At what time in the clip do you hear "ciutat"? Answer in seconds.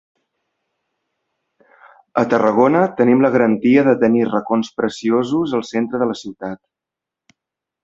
6.25-6.61